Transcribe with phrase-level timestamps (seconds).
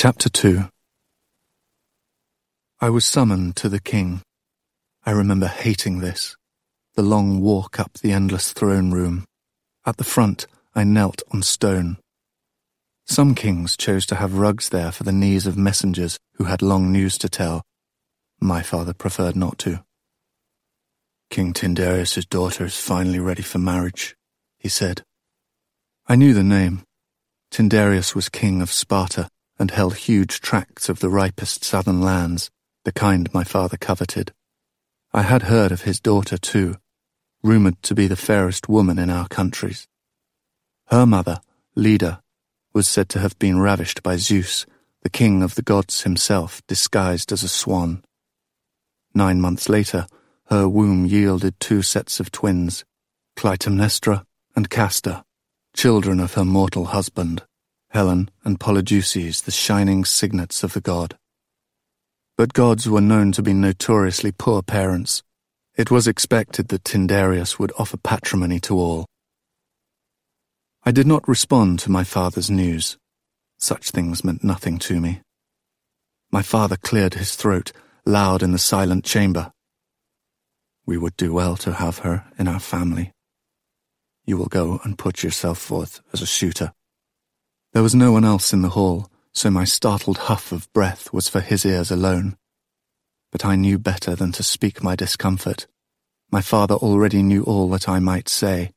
[0.00, 0.68] Chapter 2
[2.80, 4.22] I was summoned to the king.
[5.04, 6.36] I remember hating this.
[6.94, 9.24] The long walk up the endless throne room.
[9.84, 11.96] At the front, I knelt on stone.
[13.06, 16.92] Some kings chose to have rugs there for the knees of messengers who had long
[16.92, 17.62] news to tell.
[18.40, 19.82] My father preferred not to.
[21.28, 24.14] King Tyndareus' daughter is finally ready for marriage,
[24.58, 25.02] he said.
[26.06, 26.84] I knew the name.
[27.50, 32.50] Tyndareus was king of Sparta and held huge tracts of the ripest southern lands,
[32.84, 34.32] the kind my father coveted.
[35.12, 36.76] I had heard of his daughter too,
[37.42, 39.88] rumoured to be the fairest woman in our countries.
[40.86, 41.40] Her mother,
[41.74, 42.22] Leda,
[42.72, 44.66] was said to have been ravished by Zeus,
[45.02, 48.04] the king of the gods himself, disguised as a swan.
[49.14, 50.06] Nine months later,
[50.46, 52.84] her womb yielded two sets of twins,
[53.36, 54.24] Clytemnestra
[54.56, 55.24] and Castor,
[55.74, 57.42] children of her mortal husband.
[57.90, 61.16] Helen and Polydeuces the shining cygnets of the god.
[62.36, 65.22] But gods were known to be notoriously poor parents.
[65.76, 69.06] It was expected that Tyndareus would offer patrimony to all.
[70.84, 72.96] I did not respond to my father's news.
[73.58, 75.20] Such things meant nothing to me.
[76.30, 77.72] My father cleared his throat,
[78.04, 79.50] loud in the silent chamber.
[80.86, 83.12] We would do well to have her in our family.
[84.24, 86.72] You will go and put yourself forth as a suitor.
[87.72, 91.28] There was no one else in the hall, so my startled huff of breath was
[91.28, 92.36] for his ears alone.
[93.30, 95.66] But I knew better than to speak my discomfort.
[96.30, 98.72] My father already knew all that I might say.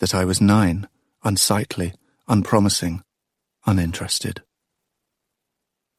[0.00, 0.88] That I was nine,
[1.24, 1.94] unsightly,
[2.28, 3.02] unpromising,
[3.64, 4.42] uninterested.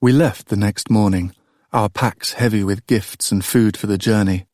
[0.01, 1.33] We left the next morning,
[1.73, 4.45] our packs heavy with gifts and food for the journey.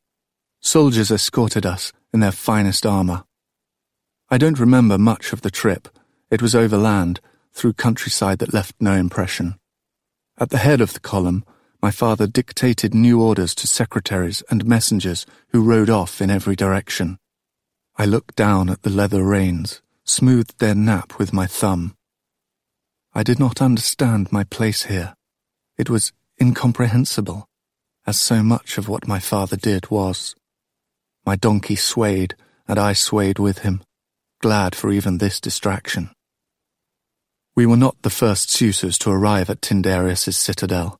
[0.61, 3.25] Soldiers escorted us in their finest armour.
[4.29, 5.89] I don't remember much of the trip.
[6.31, 7.19] It was overland,
[7.53, 9.59] through countryside that left no impression.
[10.37, 11.45] At the head of the column,
[11.81, 17.17] my father dictated new orders to secretaries and messengers who rode off in every direction.
[17.97, 21.95] I looked down at the leather reins, smoothed their nap with my thumb.
[23.13, 25.13] I did not understand my place here.
[25.77, 27.47] It was incomprehensible,
[28.07, 30.35] as so much of what my father did was.
[31.25, 32.35] My donkey swayed,
[32.67, 33.83] and I swayed with him,
[34.41, 36.09] glad for even this distraction.
[37.55, 40.99] We were not the first suitors to arrive at Tyndareus' citadel.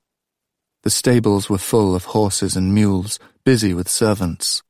[0.84, 4.62] The stables were full of horses and mules, busy with servants.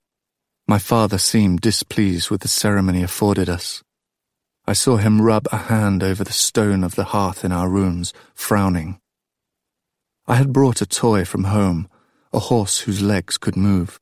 [0.65, 3.83] My father seemed displeased with the ceremony afforded us.
[4.65, 8.13] I saw him rub a hand over the stone of the hearth in our rooms,
[8.33, 9.01] frowning.
[10.25, 11.89] I had brought a toy from home,
[12.31, 13.99] a horse whose legs could move.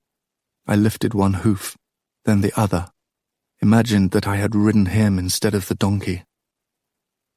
[0.68, 1.75] I lifted one hoof,
[2.25, 2.92] then the other,
[3.59, 6.24] imagined that I had ridden him instead of the donkey.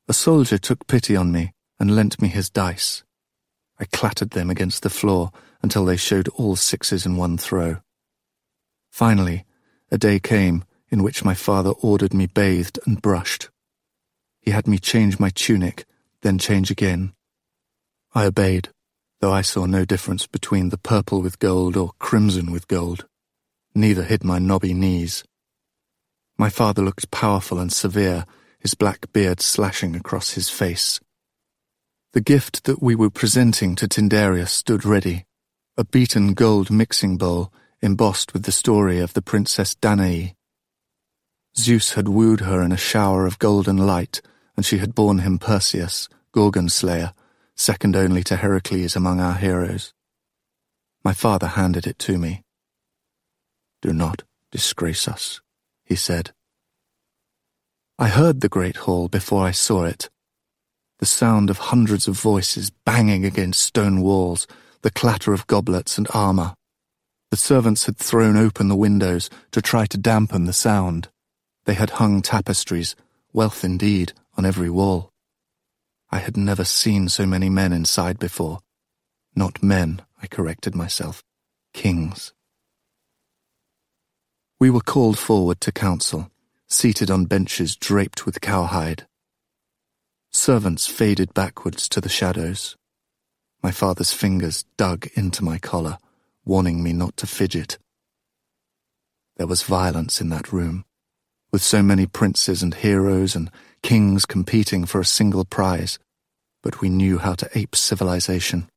[0.06, 3.04] A soldier took pity on me and lent me his dice.
[3.80, 5.30] I clattered them against the floor
[5.62, 7.78] until they showed all sixes in one throw.
[8.90, 9.46] Finally,
[9.90, 13.48] a day came in which my father ordered me bathed and brushed.
[14.42, 15.86] He had me change my tunic,
[16.20, 17.14] then change again.
[18.14, 18.68] I obeyed,
[19.20, 23.06] though I saw no difference between the purple with gold or crimson with gold.
[23.74, 25.24] Neither hid my knobby knees.
[26.36, 28.26] My father looked powerful and severe
[28.64, 30.98] his black beard slashing across his face.
[32.14, 35.26] The gift that we were presenting to Tyndareus stood ready,
[35.76, 37.52] a beaten gold mixing bowl
[37.82, 40.34] embossed with the story of the Princess Danae.
[41.54, 44.22] Zeus had wooed her in a shower of golden light,
[44.56, 47.12] and she had borne him Perseus, Gorgon slayer,
[47.54, 49.92] second only to Heracles among our heroes.
[51.04, 52.44] My father handed it to me.
[53.82, 55.42] Do not disgrace us,
[55.84, 56.32] he said.
[57.96, 60.10] I heard the great hall before I saw it.
[60.98, 64.48] The sound of hundreds of voices banging against stone walls,
[64.82, 66.56] the clatter of goblets and armour.
[67.30, 71.08] The servants had thrown open the windows to try to dampen the sound.
[71.66, 72.96] They had hung tapestries,
[73.32, 75.12] wealth indeed, on every wall.
[76.10, 78.58] I had never seen so many men inside before.
[79.36, 81.22] Not men, I corrected myself.
[81.72, 82.32] Kings.
[84.58, 86.32] We were called forward to council
[86.68, 89.06] seated on benches draped with cowhide.
[90.32, 92.76] Servants faded backwards to the shadows.
[93.62, 95.98] My father's fingers dug into my collar,
[96.44, 97.78] warning me not to fidget.
[99.36, 100.84] There was violence in that room,
[101.52, 103.50] with so many princes and heroes and
[103.82, 105.98] kings competing for a single prize,
[106.62, 108.68] but we knew how to ape civilization.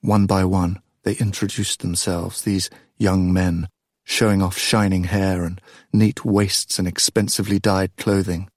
[0.00, 3.68] One by one, they introduced themselves, these young men
[4.10, 5.60] showing off shining hair and
[5.92, 8.50] neat waists and expensively dyed clothing.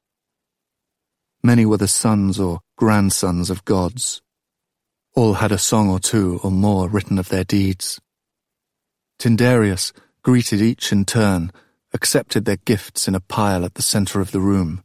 [1.43, 4.21] Many were the sons or grandsons of gods,
[5.15, 8.01] All had a song or two or more written of their deeds.
[9.19, 11.51] Tyndareus greeted each in turn,
[11.93, 14.83] accepted their gifts in a pile at the center of the room,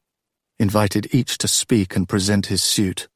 [0.58, 3.08] invited each to speak and present his suit.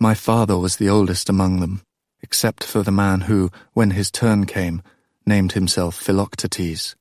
[0.00, 1.82] My father was the oldest among them,
[2.22, 4.80] except for the man who, when his turn came,
[5.26, 6.94] named himself Philoctetes.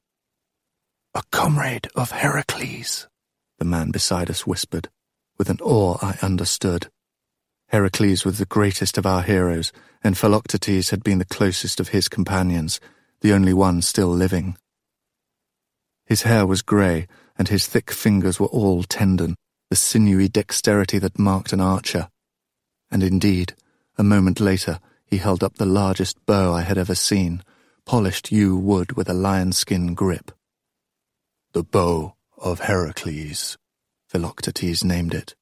[1.14, 3.08] A comrade of Heracles,
[3.60, 4.90] the man beside us whispered,
[5.38, 6.88] with an awe I understood.
[7.70, 9.72] Heracles was the greatest of our heroes,
[10.04, 12.80] and Philoctetes had been the closest of his companions,
[13.22, 14.58] the only one still living.
[16.06, 17.08] His hair was grey,
[17.38, 19.36] and his thick fingers were all tendon,
[19.70, 22.10] the sinewy dexterity that marked an archer.
[22.92, 23.54] And indeed,
[23.98, 27.44] a moment later, he held up the largest bow I had ever seen,
[27.86, 30.32] polished yew wood with a lion-skin grip.
[31.54, 33.58] The bow of Heracles,
[34.08, 35.36] Philoctetes named it,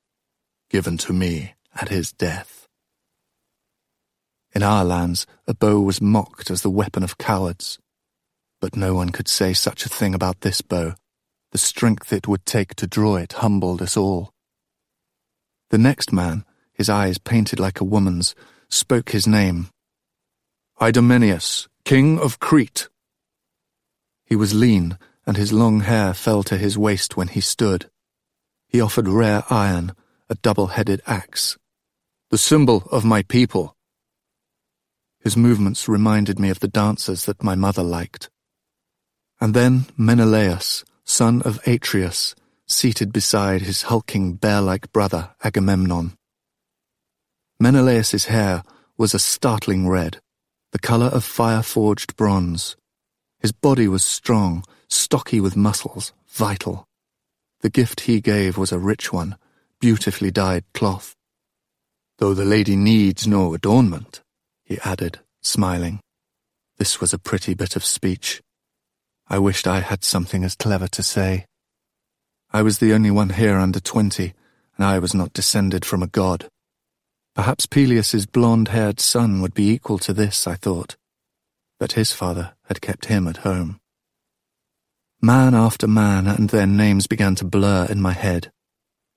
[0.69, 2.68] given to me at his death.
[4.54, 7.80] In our lands, a bow was mocked as the weapon of cowards.
[8.62, 10.96] But no one could say such a thing about this bow.
[11.51, 14.31] The strength it would take to draw it humbled us all.
[15.69, 18.36] The next man, his eyes painted like a woman's,
[18.69, 19.69] spoke his name.
[20.80, 22.88] Idomeneus, king of Crete.
[24.25, 27.89] He was lean, and his long hair fell to his waist when he stood.
[28.68, 29.94] He offered rare iron,
[30.30, 31.57] a double-headed axe.
[32.31, 33.75] The symbol of my people.
[35.19, 38.29] His movements reminded me of the dancers that my mother liked.
[39.41, 42.33] And then Menelaus, son of Atreus,
[42.65, 46.13] seated beside his hulking bear-like brother Agamemnon.
[47.59, 48.63] Menelaus's hair
[48.97, 50.19] was a startling red,
[50.74, 52.75] the color of fire-forged bronze.
[53.40, 56.88] His body was strong, stocky with muscles, vital.
[57.62, 59.38] The gift he gave was a rich one,
[59.80, 61.16] beautifully dyed cloth.
[62.18, 64.22] Though the lady needs no adornment,
[64.64, 66.00] he added, smiling.
[66.80, 68.42] This was a pretty bit of speech.
[69.28, 71.46] I wished I had something as clever to say.
[72.52, 74.34] I was the only one here under twenty,
[74.75, 76.48] and I was not descended from a god.
[77.35, 80.95] Perhaps Peleus's blond-haired son would be equal to this, I thought.
[81.80, 83.80] But his father had kept him at home.
[85.19, 88.51] Man after man and their names began to blur in my head.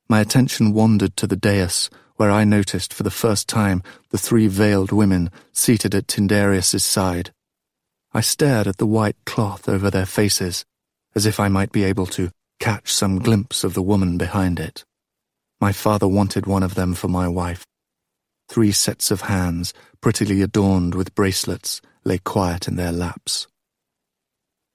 [0.08, 4.46] My attention wandered to the dais, where I noticed for the first time the three
[4.46, 7.32] veiled women seated at Tyndareus's side.
[8.14, 10.64] I stared at the white cloth over their faces,
[11.14, 12.30] as if I might be able to
[12.60, 14.84] catch some glimpse of the woman behind it.
[15.60, 17.66] My father wanted one of them for my wife.
[18.48, 23.46] Three sets of hands, prettily adorned with bracelets, lay quiet in their laps.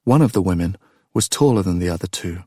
[0.04, 0.78] One of the women
[1.14, 2.44] was taller than the other two.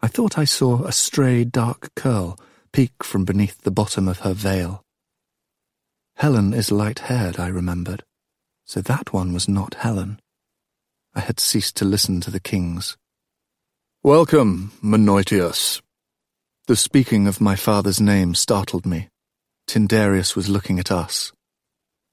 [0.00, 2.38] I thought I saw a stray dark curl
[2.72, 4.82] peek from beneath the bottom of her veil.
[6.16, 8.04] Helen is light-haired, I remembered
[8.70, 10.20] so that one was not Helen.
[11.12, 12.96] I had ceased to listen to the kings.
[14.04, 15.82] Welcome, Menoetius.
[16.68, 19.08] The speaking of my father's name startled me.
[19.66, 21.32] Tyndareus was looking at us.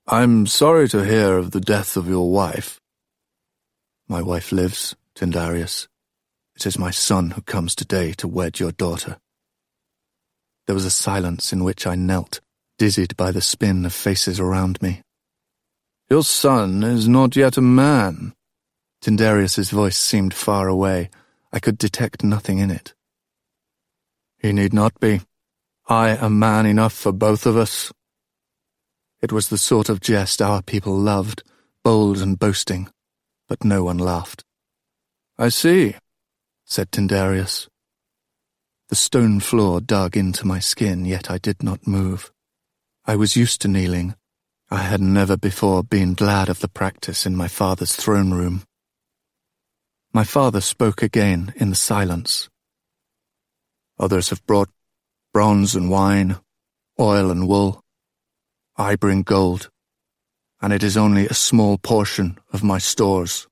[0.07, 2.79] I'm sorry to hear of the death of your wife.
[4.07, 5.87] My wife lives, Tyndareus.
[6.55, 9.17] It is my son who comes today to wed your daughter.
[10.65, 12.39] There was a silence in which I knelt,
[12.77, 15.01] dizzied by the spin of faces around me.
[16.09, 18.33] Your son is not yet a man.
[19.01, 21.09] Tyndareus's voice seemed far away.
[21.51, 22.93] I could detect nothing in it.
[24.37, 25.21] He need not be.
[25.89, 27.93] I am man enough for both of us.
[29.21, 31.43] It was the sort of jest our people loved,
[31.81, 32.89] bold and boasting,
[33.47, 34.43] but no one laughed.
[35.37, 35.95] I see,
[36.65, 37.69] said Tyndareus.
[38.89, 42.33] The stone floor dug into my skin, yet I did not move.
[43.05, 44.15] I was used to kneeling,
[44.69, 48.63] I had never before been glad of the practice in my father's throne room.
[50.11, 52.49] My father spoke again in the silence.
[53.97, 54.69] Others have brought
[55.57, 56.37] bronze and wine,
[56.99, 57.81] oil and wool.
[58.75, 59.71] I bring gold,
[60.61, 63.47] and it is only a small portion of my stores.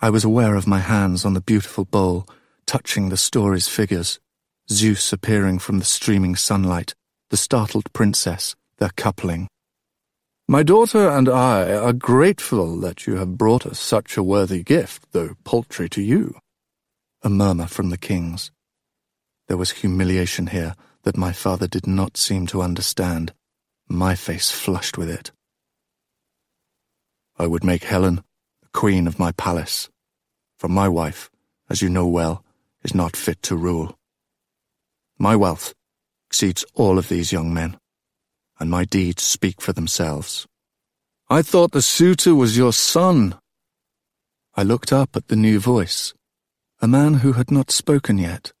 [0.00, 2.26] I was aware of my hands on the beautiful bowl,
[2.66, 4.18] touching the story's figures,
[4.68, 6.96] Zeus appearing from the streaming sunlight,
[7.28, 9.46] the startled princess, their coupling.
[10.48, 15.12] My daughter and I are grateful that you have brought us such a worthy gift,
[15.12, 16.34] though paltry to you.
[17.22, 18.50] A murmur from the kings.
[19.50, 23.34] There was humiliation here that my father did not seem to understand,
[23.88, 25.32] my face flushed with it.
[27.36, 28.22] I would make Helen
[28.62, 29.90] the queen of my palace,
[30.60, 31.32] for my wife,
[31.68, 32.44] as you know well,
[32.84, 33.98] is not fit to rule.
[35.18, 35.74] My wealth
[36.28, 37.76] exceeds all of these young men.
[38.60, 40.46] and my deeds speak for themselves.
[41.28, 43.34] I thought the suitor was your son.
[44.54, 46.14] I looked up at the new voice,
[46.80, 48.52] a man who had not spoken yet.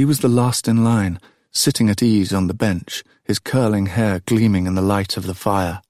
[0.00, 4.22] He was the last in line, sitting at ease on the bench, his curling hair
[4.24, 5.82] gleaming in the light of the fire.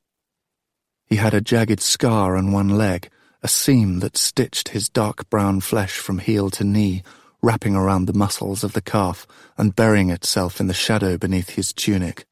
[1.07, 3.09] He had a jagged scar on one leg,
[3.41, 7.05] a seam that stitched his dark brown flesh from heel to knee,
[7.41, 11.73] wrapping around the muscles of the calf and burying itself in the shadow beneath his
[11.73, 12.27] tunic.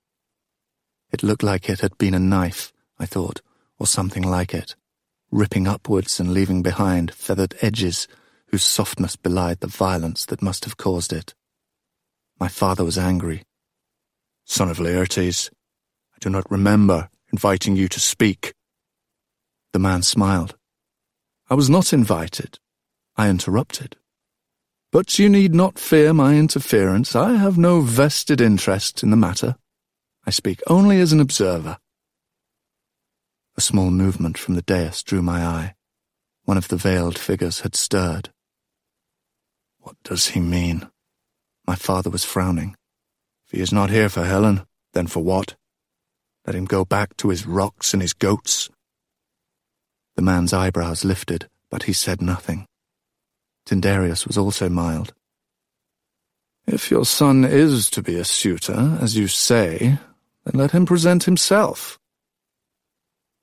[1.12, 3.40] It looked like it had been a knife, I thought,
[3.78, 4.74] or something like it,
[5.30, 8.08] ripping upwards and leaving behind feathered edges
[8.46, 11.34] whose softness belied the violence that must have caused it.
[12.40, 13.42] My father was angry.
[14.44, 15.50] Son of Laertes,
[16.14, 18.54] I do not remember inviting you to speak.
[19.72, 20.56] The man smiled.
[21.50, 22.58] I was not invited.
[23.16, 23.96] I interrupted.
[24.90, 27.14] But you need not fear my interference.
[27.14, 29.56] I have no vested interest in the matter.
[30.24, 31.78] I speak only as an observer.
[33.56, 35.74] A small movement from the dais drew my eye.
[36.44, 38.30] One of the veiled figures had stirred.
[39.80, 40.88] What does he mean?
[41.68, 42.74] My father was frowning.
[43.44, 44.62] If he is not here for Helen,
[44.94, 45.54] then for what?
[46.46, 48.70] Let him go back to his rocks and his goats.
[50.16, 52.64] The man's eyebrows lifted, but he said nothing.
[53.66, 55.12] Tyndareus was also mild.
[56.66, 59.98] If your son is to be a suitor, as you say,
[60.46, 61.98] then let him present himself.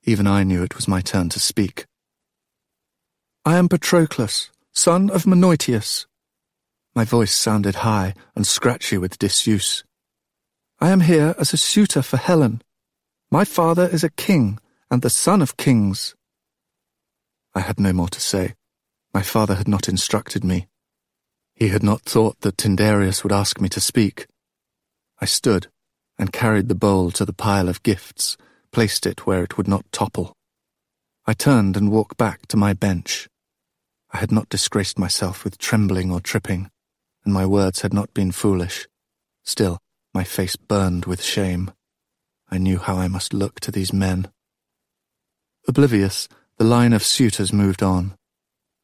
[0.04, 1.86] Even I knew it was my turn to speak.
[3.46, 6.08] I am Patroclus, son of Menoetius.
[6.96, 9.84] My voice sounded high and scratchy with disuse.
[10.80, 12.62] I am here as a suitor for Helen.
[13.30, 14.60] My father is a king
[14.90, 16.16] and the son of kings.
[17.54, 18.56] I had no more to say.
[19.14, 20.68] My father had not instructed me.
[21.54, 24.28] He had not thought that Tyndareus would ask me to speak.
[25.20, 25.68] I stood
[26.18, 28.38] and carried the bowl to the pile of gifts,
[28.72, 30.34] placed it where it would not topple.
[31.26, 33.28] I turned and walked back to my bench.
[34.12, 36.70] I had not disgraced myself with trembling or tripping,
[37.26, 38.88] and my words had not been foolish.
[39.44, 39.80] Still,
[40.14, 41.72] my face burned with shame.
[42.50, 44.30] I knew how I must look to these men.
[45.68, 48.16] Oblivious, the line of suitors moved on.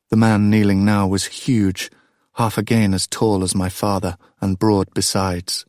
[0.10, 1.90] The man kneeling now was huge,
[2.34, 5.66] half again as tall as my father, and broad besides.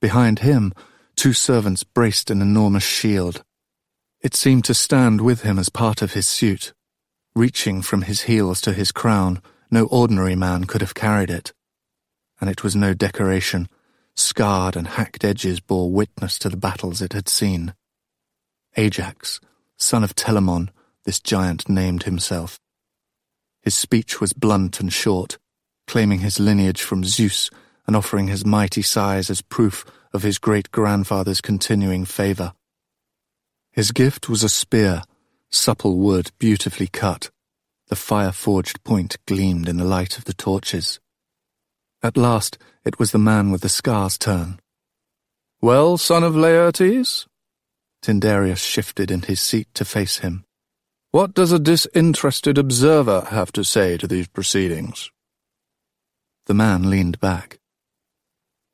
[0.00, 0.74] Behind him,
[1.16, 3.42] two servants braced an enormous shield.
[4.20, 6.72] It seemed to stand with him as part of his suit.
[7.34, 11.52] Reaching from his heels to his crown, no ordinary man could have carried it.
[12.40, 13.68] And it was no decoration.
[14.14, 17.74] Scarred and hacked edges bore witness to the battles it had seen.
[18.76, 19.40] Ajax,
[19.76, 20.70] son of Telamon,
[21.04, 22.60] this giant named himself.
[23.62, 25.38] His speech was blunt and short,
[25.86, 27.50] claiming his lineage from Zeus
[27.86, 32.52] and offering his mighty size as proof of his great-grandfather's continuing favor.
[33.72, 35.02] His gift was a spear,
[35.50, 37.30] supple wood beautifully cut.
[37.88, 41.00] The fire-forged point gleamed in the light of the torches.
[42.02, 44.60] At last, it was the man with the scar's turn.
[45.60, 47.26] Well, son of Laertes?
[48.02, 50.44] Tyndareus shifted in his seat to face him.
[51.10, 55.10] What does a disinterested observer have to say to these proceedings?
[56.46, 57.58] The man leaned back.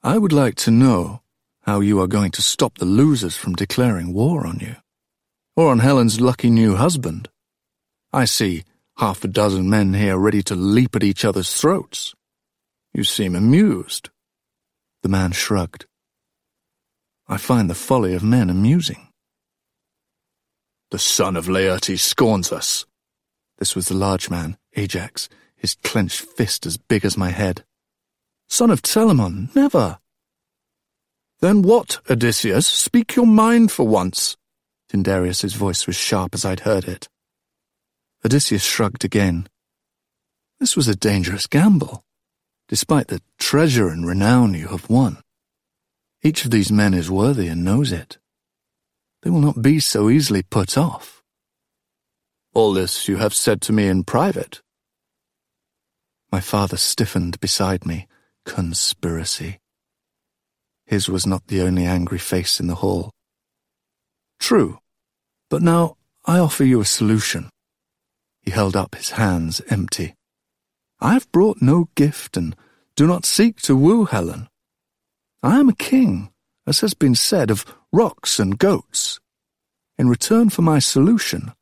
[0.03, 1.23] I would like to know
[1.63, 4.77] how you are going to stop the losers from declaring war on you,
[5.57, 7.31] or on Helen's lucky new husband.
[8.13, 8.65] I see
[8.99, 12.15] half a dozen men here ready to leap at each other's throats.
[12.95, 14.11] You seem amused.
[15.03, 15.87] The man shrugged.
[17.27, 19.09] I find the folly of men amusing.
[20.93, 22.87] The son of Laertes scorns us.
[23.59, 27.65] This was the large man, Ajax, his clenched fist as big as my head.
[28.49, 29.99] Son of Telamon, never.
[31.41, 32.67] Then what, Odysseus?
[32.67, 34.37] Speak your mind for once.
[34.89, 37.09] Tyndareus's voice was sharp as I'd heard it.
[38.25, 39.49] Odysseus shrugged again.
[40.61, 42.05] This was a dangerous gamble,
[42.69, 45.19] despite the treasure and renown you have won.
[46.23, 48.19] Each of these men is worthy and knows it.
[49.23, 51.23] They will not be so easily put off.
[52.55, 54.63] All this you have said to me in private.
[56.31, 58.07] My father stiffened beside me.
[58.45, 59.61] Conspiracy.
[60.87, 63.11] His was not the only angry face in the hall.
[64.39, 64.79] True,
[65.49, 67.49] but now I offer you a solution.
[68.43, 70.15] He held up his hands empty.
[71.01, 72.57] I have brought no gift and
[72.97, 74.49] do not seek to woo Helen.
[75.43, 76.33] I am a king,
[76.67, 79.21] as has been said, of rocks and goats.
[79.99, 81.53] In return for my solution,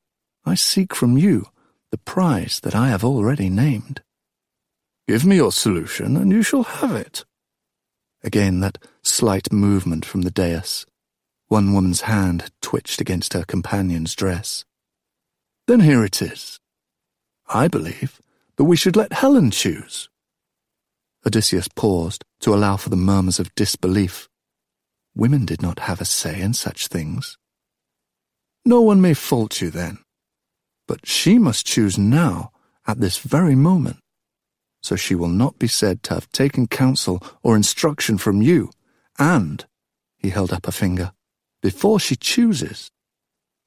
[0.45, 1.47] I seek from you
[1.91, 4.03] the prize that I have already named.
[5.09, 7.25] Give me your solution, and you shall have it.
[8.23, 10.87] Again that slight movement from the dais.
[11.49, 14.65] One woman's hand had twitched against her companion's dress.
[15.67, 16.61] Then here it is.
[17.49, 18.21] I believe
[18.63, 20.09] that we should let Helen choose.
[21.27, 24.29] Odysseus paused to allow for the murmurs of disbelief.
[25.17, 27.39] Women did not have a say in such things.
[28.65, 29.99] No one may fault you then.
[30.87, 32.53] But she must choose now,
[32.87, 33.97] at this very moment.
[34.81, 38.71] So she will not be said to have taken counsel or instruction from you,
[39.19, 39.67] and,
[40.19, 41.11] he held up a finger,
[41.63, 42.93] before she chooses,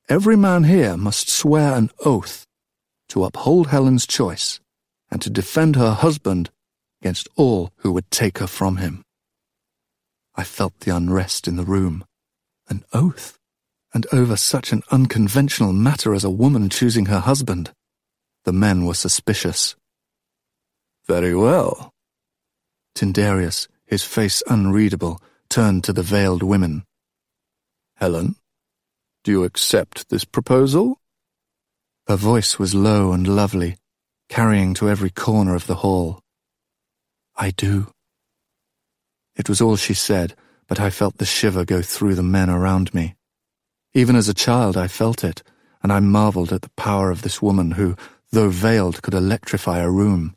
[0.07, 2.45] every man here must swear an oath
[3.09, 4.61] to uphold Helen's choice
[5.15, 6.49] and to defend her husband
[6.99, 9.01] against all who would take her from him.
[10.35, 12.03] I felt the unrest in the room.
[12.67, 13.39] An oath?
[13.93, 17.71] And over such an unconventional matter as a woman choosing her husband.
[18.43, 19.77] The men were suspicious.
[21.07, 21.93] Very well.
[22.93, 26.83] Tyndareus, his face unreadable, turned to the veiled women.
[27.95, 28.35] Helen,
[29.23, 30.99] do you accept this proposal?
[32.05, 33.77] Her voice was low and lovely,
[34.29, 36.21] carrying to every corner of the hall.
[37.35, 37.91] I do.
[39.35, 40.35] It was all she said,
[40.67, 43.15] but I felt the shiver go through the men around me.
[43.93, 45.43] Even as a child I felt it,
[45.83, 47.95] and I marvelled at the power of this woman who,
[48.31, 50.35] though veiled, could electrify a room.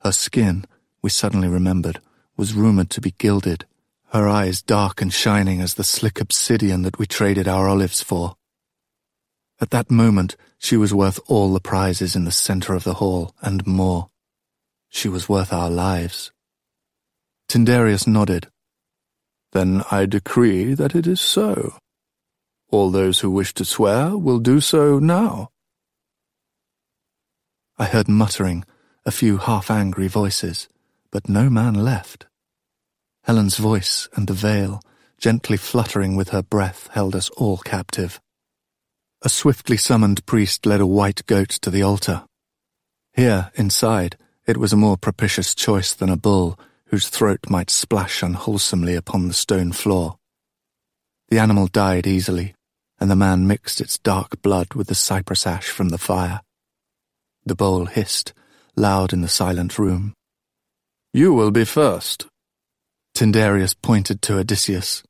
[0.00, 0.64] Her skin,
[1.02, 2.00] we suddenly remembered,
[2.36, 3.66] was rumoured to be gilded,
[4.12, 8.36] her eyes dark and shining as the slick obsidian that we traded our olives for.
[9.62, 13.32] At that moment, she was worth all the prizes in the centre of the hall,
[13.40, 14.10] and more.
[14.88, 16.32] She was worth our lives.
[17.48, 18.48] Tyndareus nodded.
[19.52, 21.76] Then I decree that it is so.
[22.72, 25.50] All those who wish to swear will do so now.
[27.78, 28.64] I heard muttering,
[29.06, 30.68] a few half-angry voices,
[31.12, 32.26] but no man left.
[33.22, 34.80] Helen's voice and the veil,
[35.18, 38.20] gently fluttering with her breath, held us all captive.
[39.24, 42.24] A swiftly summoned priest led a white goat to the altar.
[43.12, 48.22] Here, inside, it was a more propitious choice than a bull whose throat might splash
[48.22, 50.18] unwholesomely upon the stone floor.
[51.28, 52.54] The animal died easily,
[52.98, 56.40] and the man mixed its dark blood with the cypress ash from the fire.
[57.46, 58.32] The bowl hissed,
[58.76, 60.14] loud in the silent room.
[61.12, 62.26] You will be first.
[63.14, 65.04] Tyndareus pointed to Odysseus.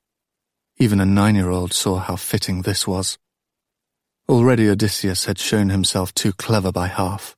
[0.77, 3.16] Even a nine-year-old saw how fitting this was.
[4.29, 7.37] Already Odysseus had shown himself too clever by half.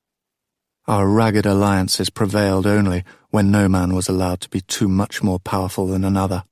[0.86, 5.40] Our ragged alliances prevailed only when no man was allowed to be too much more
[5.40, 6.44] powerful than another.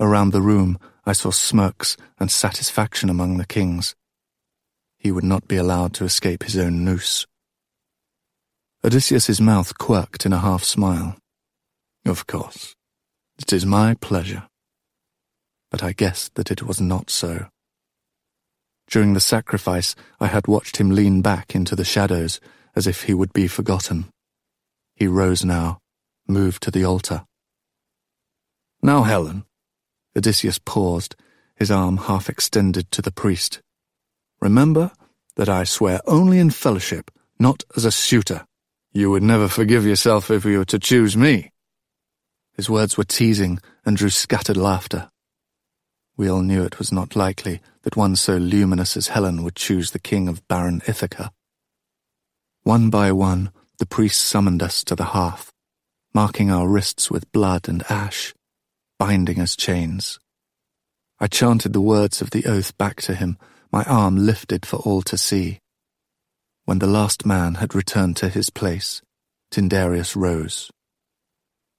[0.00, 3.94] Around the room, I saw smirks and satisfaction among the kings.
[4.98, 7.26] He would not be allowed to escape his own noose.
[8.84, 11.16] Odysseus's mouth quirked in a half smile.
[12.04, 12.74] Of course,
[13.38, 14.48] it is my pleasure.
[15.70, 17.46] But I guessed that it was not so.
[18.90, 22.40] During the sacrifice, I had watched him lean back into the shadows
[22.74, 24.10] as if he would be forgotten.
[24.96, 25.78] He rose now,
[26.26, 27.24] moved to the altar.
[28.82, 29.44] Now, Helen.
[30.16, 31.14] Odysseus paused,
[31.54, 33.60] his arm half extended to the priest.
[34.40, 34.90] Remember
[35.36, 38.44] that I swear only in fellowship, not as a suitor.
[38.92, 41.52] You would never forgive yourself if you were to choose me.
[42.56, 45.10] His words were teasing and drew scattered laughter.
[46.20, 49.92] We all knew it was not likely that one so luminous as Helen would choose
[49.92, 51.32] the king of barren Ithaca.
[52.62, 55.50] One by one, the priests summoned us to the hearth,
[56.12, 58.34] marking our wrists with blood and ash,
[58.98, 60.18] binding as chains.
[61.18, 63.38] I chanted the words of the oath back to him,
[63.72, 65.58] my arm lifted for all to see.
[66.66, 69.00] When the last man had returned to his place,
[69.50, 70.70] Tyndareus rose.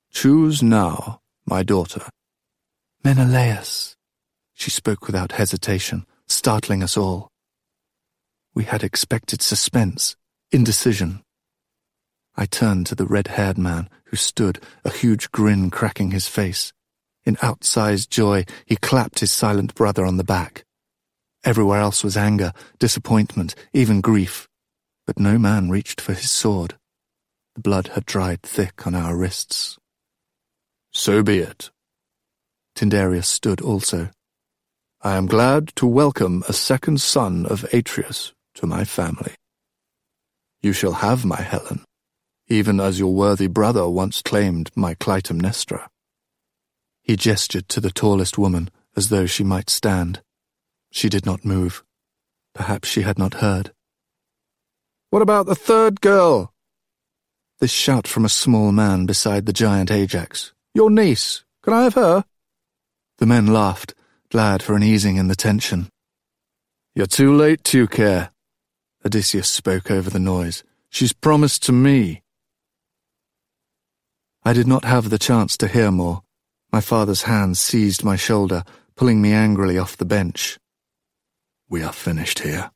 [0.09, 2.09] Choose now, my daughter.
[3.03, 3.95] Menelaus.
[4.61, 7.31] She spoke without hesitation, startling us all.
[8.53, 10.15] We had expected suspense,
[10.51, 11.23] indecision.
[12.35, 16.73] I turned to the red-haired man who stood, a huge grin cracking his face.
[17.25, 20.63] In outsized joy, he clapped his silent brother on the back.
[21.43, 24.47] Everywhere else was anger, disappointment, even grief.
[25.07, 26.75] But no man reached for his sword.
[27.55, 29.79] The blood had dried thick on our wrists.
[30.91, 31.71] So be it.
[32.75, 34.11] Tyndareus stood also.
[35.03, 39.33] I am glad to welcome a second son of Atreus to my family.
[40.61, 41.83] You shall have my Helen,
[42.47, 45.87] even as your worthy brother once claimed my Clytemnestra.
[47.01, 50.21] He gestured to the tallest woman as though she might stand.
[50.91, 51.83] She did not move.
[52.53, 53.71] Perhaps she had not heard.
[55.09, 56.53] What about the third girl?
[57.59, 60.53] This shout from a small man beside the giant Ajax.
[60.75, 61.43] Your niece.
[61.63, 62.25] Can I have her?
[63.17, 63.95] The men laughed,
[64.31, 65.89] glad for an easing in the tension.
[66.95, 68.29] You're too late, Teucer.
[69.05, 70.63] Odysseus spoke over the noise.
[70.89, 72.23] She's promised to me.
[74.43, 76.21] I did not have the chance to hear more.
[76.71, 78.63] My father's hand seized my shoulder,
[78.95, 80.57] pulling me angrily off the bench.
[81.69, 82.71] We are finished here.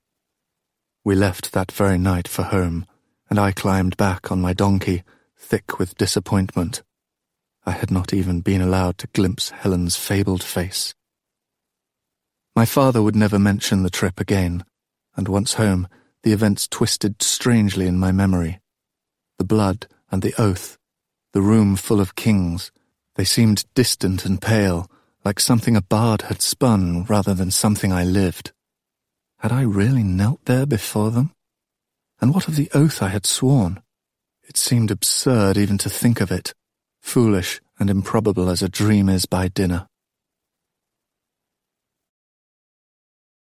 [1.05, 2.85] We left that very night for home,
[3.29, 5.03] and I climbed back on my donkey,
[5.37, 6.83] thick with disappointment.
[7.65, 10.93] I had not even been allowed to glimpse Helen's fabled face.
[12.55, 14.63] My father would never mention the trip again,
[15.17, 15.89] and once home,
[16.23, 18.61] the events twisted strangely in my memory.
[19.37, 20.77] The blood and the oath,
[21.33, 22.71] the room full of kings,
[23.15, 24.89] they seemed distant and pale,
[25.25, 28.53] like something a bard had spun rather than something I lived.
[29.39, 31.33] Had I really knelt there before them?
[32.21, 33.81] And what of the oath I had sworn?
[34.47, 36.53] It seemed absurd even to think of it,
[37.01, 39.87] foolish and improbable as a dream is by dinner.